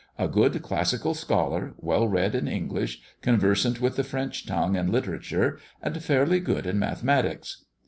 [0.17, 5.59] A good classical scholar, well read in English, conversant with the French tongue and literature,
[5.79, 7.65] and fairly good in mathematics."